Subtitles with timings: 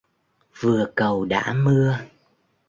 [0.59, 1.99] Vừa cầu đã mưa!